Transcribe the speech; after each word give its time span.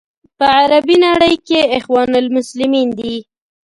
په 0.37 0.45
عربي 0.59 0.97
نړۍ 1.07 1.35
کې 1.47 1.59
اخوان 1.77 2.09
المسلمین 2.21 2.87
دي. 2.99 3.15